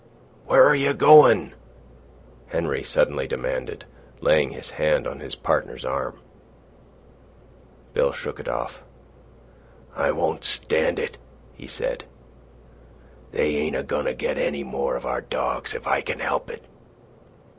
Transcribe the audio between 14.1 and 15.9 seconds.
get any more of our dogs if